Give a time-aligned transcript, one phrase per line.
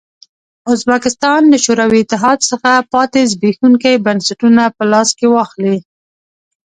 [0.73, 5.77] ازبکستان له شوروي اتحاد څخه پاتې زبېښونکي بنسټونه په لاس کې واخلي.